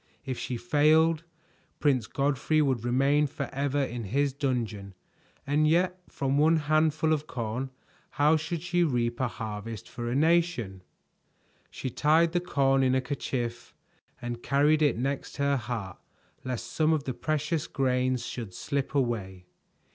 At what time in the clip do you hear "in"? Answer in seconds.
3.83-4.05, 12.81-12.95